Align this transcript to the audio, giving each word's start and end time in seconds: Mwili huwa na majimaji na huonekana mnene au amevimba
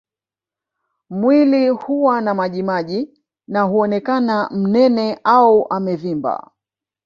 Mwili 1.09 1.69
huwa 1.69 2.21
na 2.21 2.33
majimaji 2.33 3.23
na 3.47 3.61
huonekana 3.61 4.49
mnene 4.51 5.19
au 5.23 5.67
amevimba 5.69 6.51